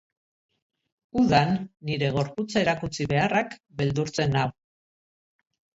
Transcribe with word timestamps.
Udan, 1.25 1.53
nire 1.91 2.11
gorputza 2.17 2.59
erakutsi 2.65 3.09
beharrak 3.15 3.57
beldurtzen 3.85 4.37
nau. 4.41 4.51